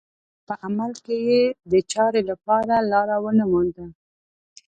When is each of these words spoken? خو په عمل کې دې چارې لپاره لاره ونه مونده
خو 0.03 0.41
په 0.47 0.53
عمل 0.65 0.91
کې 1.05 1.17
دې 1.71 1.79
چارې 1.91 2.21
لپاره 2.29 2.75
لاره 2.91 3.15
ونه 3.23 3.45
مونده 3.51 3.85